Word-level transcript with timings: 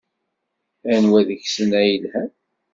Anwa 0.93 1.19
deg-sen 1.27 1.71
ay 1.81 1.85
yelhan? 1.89 2.31